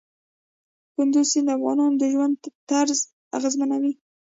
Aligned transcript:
کندز 0.93 1.27
سیند 1.31 1.47
د 1.49 1.49
افغانانو 1.57 1.99
د 2.01 2.03
ژوند 2.13 2.35
طرز 2.69 2.99
اغېزمنوي. 3.37 3.93